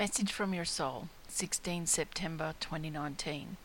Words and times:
Message 0.00 0.32
from 0.32 0.54
your 0.54 0.64
soul, 0.64 1.08
16 1.28 1.84
September 1.84 2.54
2019. 2.58 3.58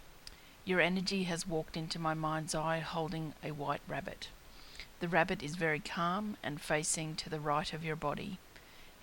Your 0.65 0.81
energy 0.81 1.23
has 1.23 1.47
walked 1.47 1.77
into 1.77 1.97
my 1.97 2.13
mind's 2.13 2.54
eye 2.54 2.79
holding 2.79 3.33
a 3.42 3.51
white 3.51 3.79
rabbit. 3.88 4.28
The 5.00 5.08
rabbit 5.08 5.42
is 5.42 5.56
very 5.56 5.79
calm 5.79 6.36
and 6.44 6.60
facing 6.60 7.16
to 7.16 7.29
the 7.29 7.40
right 7.40 7.71
of 7.71 7.86
your 7.86 7.96
body. 7.96 8.38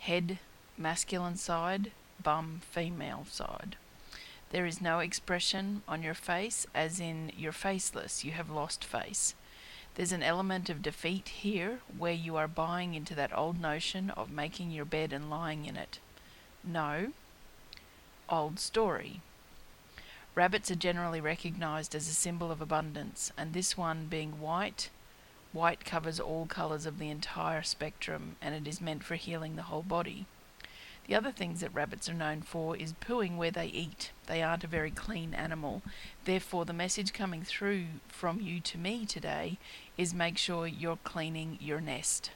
Head, 0.01 0.41
masculine 0.77 1.37
side, 1.37 1.93
bum, 2.23 2.61
female 2.71 3.25
side. 3.31 3.77
There 4.51 4.67
is 4.67 4.83
no 4.83 4.99
expression 4.99 5.81
on 5.89 6.03
your 6.03 6.13
face, 6.13 6.67
as 6.75 7.01
in 7.01 7.33
you're 7.35 7.51
faceless, 7.53 8.27
you 8.27 8.33
have 8.33 8.51
lost 8.51 8.85
face. 8.85 9.35
There's 9.95 10.13
an 10.13 10.23
element 10.23 10.69
of 10.69 10.83
defeat 10.83 11.31
here 11.31 11.79
where 11.97 12.13
you 12.13 12.37
are 12.37 12.47
buying 12.47 12.93
into 12.93 13.15
that 13.15 13.35
old 13.35 13.59
notion 13.59 14.11
of 14.11 14.31
making 14.31 14.71
your 14.71 14.85
bed 14.85 15.15
and 15.15 15.31
lying 15.31 15.65
in 15.65 15.79
it. 15.79 15.99
No. 16.63 17.13
Old 18.33 18.59
story. 18.59 19.21
Rabbits 20.35 20.71
are 20.71 20.75
generally 20.75 21.21
recognized 21.21 21.95
as 21.95 22.09
a 22.09 22.15
symbol 22.15 22.51
of 22.51 22.63
abundance, 22.63 23.31
and 23.37 23.53
this 23.53 23.77
one 23.77 24.07
being 24.07 24.41
white, 24.41 24.89
white 25.53 25.85
covers 25.85 26.19
all 26.19 26.47
colors 26.47 26.87
of 26.87 26.99
the 26.99 27.11
entire 27.11 27.63
spectrum 27.63 28.37
and 28.41 28.55
it 28.55 28.67
is 28.67 28.81
meant 28.81 29.05
for 29.05 29.17
healing 29.17 29.57
the 29.57 29.65
whole 29.65 29.83
body. 29.83 30.25
The 31.07 31.15
other 31.15 31.31
things 31.31 31.61
that 31.61 31.75
rabbits 31.75 32.09
are 32.09 32.15
known 32.15 32.41
for 32.41 32.75
is 32.75 32.95
pooing 32.95 33.37
where 33.37 33.51
they 33.51 33.67
eat. 33.67 34.13
They 34.27 34.43
aren't 34.43 34.65
a 34.65 34.67
very 34.67 34.91
clean 34.91 35.35
animal. 35.35 35.83
Therefore, 36.25 36.65
the 36.65 36.73
message 36.73 37.13
coming 37.13 37.43
through 37.43 37.85
from 38.09 38.41
you 38.41 38.61
to 38.61 38.79
me 38.79 39.05
today 39.05 39.59
is 39.99 40.15
make 40.15 40.39
sure 40.39 40.67
you're 40.67 40.97
cleaning 41.05 41.59
your 41.61 41.83
nest. 41.83 42.31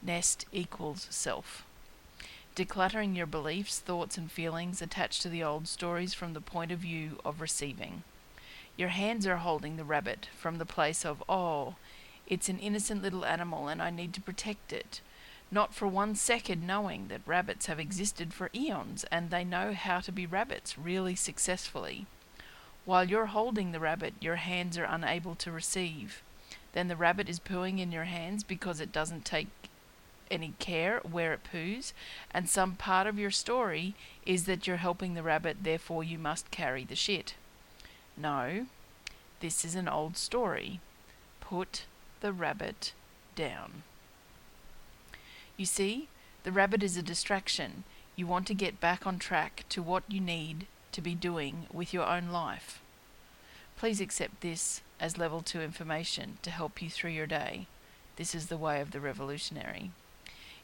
Nest 0.00 0.46
equals 0.50 1.08
self. 1.10 1.66
Decluttering 2.54 3.16
your 3.16 3.26
beliefs, 3.26 3.78
thoughts, 3.78 4.18
and 4.18 4.30
feelings 4.30 4.82
attached 4.82 5.22
to 5.22 5.28
the 5.28 5.42
old 5.42 5.66
stories 5.66 6.14
from 6.14 6.32
the 6.34 6.40
point 6.40 6.70
of 6.70 6.80
view 6.80 7.18
of 7.24 7.40
receiving. 7.40 8.02
Your 8.76 8.90
hands 8.90 9.26
are 9.26 9.38
holding 9.38 9.76
the 9.76 9.84
rabbit 9.84 10.28
from 10.38 10.58
the 10.58 10.66
place 10.66 11.04
of, 11.04 11.22
oh, 11.28 11.76
it's 12.26 12.48
an 12.48 12.58
innocent 12.58 13.02
little 13.02 13.24
animal 13.24 13.68
and 13.68 13.80
I 13.80 13.90
need 13.90 14.12
to 14.14 14.20
protect 14.20 14.72
it 14.72 15.00
not 15.52 15.74
for 15.74 15.86
one 15.86 16.14
second 16.14 16.66
knowing 16.66 17.08
that 17.08 17.20
rabbits 17.26 17.66
have 17.66 17.78
existed 17.78 18.32
for 18.32 18.48
eons 18.54 19.04
and 19.12 19.30
they 19.30 19.44
know 19.44 19.74
how 19.74 20.00
to 20.00 20.10
be 20.10 20.24
rabbits 20.24 20.78
really 20.78 21.14
successfully. 21.14 22.06
While 22.86 23.04
you're 23.04 23.26
holding 23.26 23.70
the 23.70 23.78
rabbit, 23.78 24.14
your 24.18 24.36
hands 24.36 24.78
are 24.78 24.84
unable 24.84 25.34
to 25.36 25.52
receive. 25.52 26.22
Then 26.72 26.88
the 26.88 26.96
rabbit 26.96 27.28
is 27.28 27.38
pooing 27.38 27.78
in 27.78 27.92
your 27.92 28.04
hands 28.04 28.42
because 28.42 28.80
it 28.80 28.92
doesn't 28.92 29.26
take 29.26 29.48
any 30.30 30.54
care 30.58 31.00
where 31.00 31.32
it 31.32 31.40
poos, 31.52 31.92
and 32.32 32.48
some 32.48 32.74
part 32.74 33.06
of 33.06 33.18
your 33.18 33.30
story 33.30 33.94
is 34.24 34.44
that 34.44 34.66
you're 34.66 34.76
helping 34.76 35.14
the 35.14 35.22
rabbit, 35.22 35.58
therefore 35.62 36.02
you 36.04 36.18
must 36.18 36.50
carry 36.50 36.84
the 36.84 36.96
shit. 36.96 37.34
No, 38.16 38.66
this 39.40 39.64
is 39.64 39.74
an 39.74 39.88
old 39.88 40.16
story. 40.16 40.80
Put 41.40 41.84
the 42.20 42.32
rabbit 42.32 42.92
down. 43.34 43.82
You 45.56 45.66
see, 45.66 46.08
the 46.44 46.52
rabbit 46.52 46.82
is 46.82 46.96
a 46.96 47.02
distraction. 47.02 47.84
You 48.16 48.26
want 48.26 48.46
to 48.48 48.54
get 48.54 48.80
back 48.80 49.06
on 49.06 49.18
track 49.18 49.64
to 49.70 49.82
what 49.82 50.04
you 50.08 50.20
need 50.20 50.66
to 50.92 51.00
be 51.00 51.14
doing 51.14 51.66
with 51.72 51.92
your 51.92 52.06
own 52.06 52.28
life. 52.28 52.80
Please 53.76 54.00
accept 54.00 54.40
this 54.40 54.80
as 55.00 55.18
level 55.18 55.42
2 55.42 55.60
information 55.60 56.38
to 56.42 56.50
help 56.50 56.80
you 56.80 56.88
through 56.88 57.10
your 57.10 57.26
day. 57.26 57.66
This 58.16 58.34
is 58.34 58.46
the 58.46 58.56
way 58.56 58.80
of 58.80 58.92
the 58.92 59.00
revolutionary. 59.00 59.90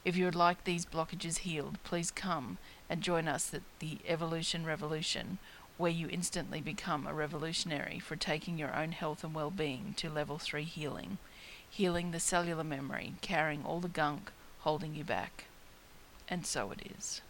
If 0.09 0.17
you 0.17 0.25
would 0.25 0.35
like 0.35 0.65
these 0.65 0.87
blockages 0.87 1.41
healed, 1.41 1.77
please 1.85 2.11
come 2.11 2.57
and 2.89 3.03
join 3.03 3.29
us 3.29 3.53
at 3.53 3.61
the 3.79 3.99
Evolution 4.07 4.65
Revolution, 4.65 5.37
where 5.77 5.91
you 5.91 6.09
instantly 6.09 6.63
become 6.63 7.07
a 7.07 7.13
revolutionary 7.13 7.99
for 7.99 8.17
taking 8.17 8.57
your 8.57 8.75
own 8.75 8.93
health 8.93 9.23
and 9.23 9.35
well 9.35 9.51
being 9.51 9.93
to 9.99 10.09
level 10.09 10.39
3 10.39 10.63
healing, 10.63 11.19
healing 11.69 12.13
the 12.13 12.21
cellular 12.21 12.65
memory, 12.65 13.17
carrying 13.21 13.67
all 13.67 13.81
the 13.81 13.87
gunk 13.87 14.33
holding 14.61 14.95
you 14.95 15.05
back. 15.05 15.45
And 16.27 16.47
so 16.47 16.71
it 16.71 16.91
is. 16.97 17.21